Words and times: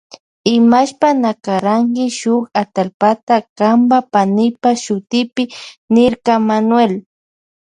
Imashpata 0.55 1.09
na 1.21 1.31
karanki 1.45 2.05
shuk 2.19 2.43
atallpata 2.61 3.35
kanpa 3.57 3.97
y 4.03 4.05
panipa 4.11 4.69
shutipi 4.83 5.43
niyrka 5.93 6.33
Manuel. 6.49 6.93